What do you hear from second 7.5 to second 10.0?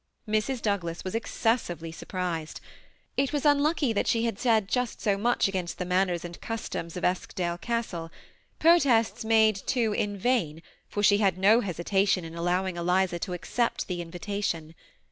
Castle,— protests made, too,